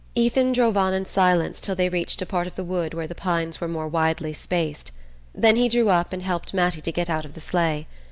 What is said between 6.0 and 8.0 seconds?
and helped Mattie to get out of the sleigh.